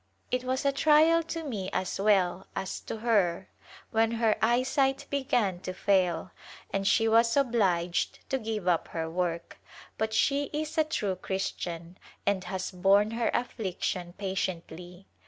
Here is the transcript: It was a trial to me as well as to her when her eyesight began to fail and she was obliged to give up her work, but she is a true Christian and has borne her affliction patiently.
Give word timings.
It 0.31 0.43
was 0.43 0.65
a 0.65 0.71
trial 0.71 1.21
to 1.29 1.43
me 1.43 1.69
as 1.71 1.99
well 1.99 2.47
as 2.55 2.79
to 2.79 2.97
her 3.01 3.49
when 3.91 4.13
her 4.13 4.35
eyesight 4.41 5.05
began 5.11 5.59
to 5.59 5.73
fail 5.73 6.31
and 6.73 6.87
she 6.87 7.07
was 7.07 7.37
obliged 7.37 8.17
to 8.29 8.39
give 8.39 8.67
up 8.67 8.87
her 8.87 9.07
work, 9.07 9.59
but 9.99 10.11
she 10.11 10.45
is 10.45 10.75
a 10.79 10.83
true 10.83 11.15
Christian 11.17 11.99
and 12.25 12.45
has 12.45 12.71
borne 12.71 13.11
her 13.11 13.29
affliction 13.31 14.13
patiently. 14.17 15.05